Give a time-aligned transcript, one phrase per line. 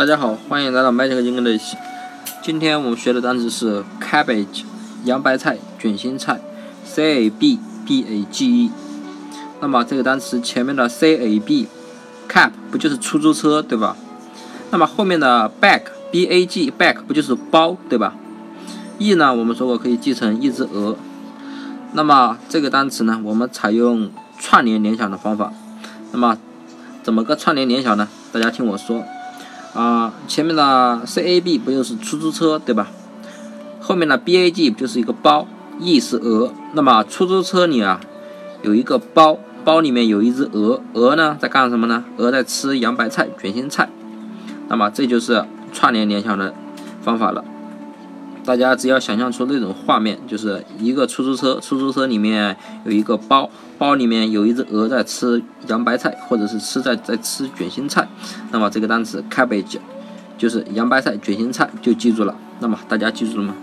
[0.00, 1.74] 大家好，欢迎来到 Magic English。
[2.42, 4.62] 今天我们学的单词是 cabbage，
[5.04, 6.40] 洋白菜、卷心菜
[6.86, 8.70] ，c a b b a g e。
[9.60, 13.94] 那么这个单词前面的 c a b，cab 不就是出租车对吧？
[14.70, 18.14] 那么后面的 bag，b a g bag 不就是包对吧
[18.96, 20.96] ？e 呢，我们说过可以记成一只鹅。
[21.92, 25.52] 那么这个单词呢，我们采用串联联想的方法。
[26.12, 26.38] 那么
[27.02, 28.08] 怎么个串联联想呢？
[28.32, 29.04] 大家听我说。
[29.74, 32.88] 啊，前面的 C A B 不就是出租车对吧？
[33.80, 35.46] 后面的 B A G 不就是一个包
[35.78, 36.52] ，E 是鹅。
[36.72, 38.00] 那么出租车里啊
[38.62, 42.04] 有一个包，包里面有一只鹅，鹅呢在干什么呢？
[42.16, 43.88] 鹅在吃洋白菜、卷心菜。
[44.68, 46.52] 那么这就是串联联想的
[47.02, 47.44] 方法了。
[48.50, 58.08] 大家只要想象出那种画面，就是一个出租车，出租车里面有一个包，包里面有一只鹅在吃洋白菜，或者是吃在在吃卷心菜。
[58.50, 59.78] 那么这个单词 cabbage
[60.36, 62.34] 就是洋白菜、卷心菜，就记住了。
[62.58, 63.54] 那么大家记住了吗？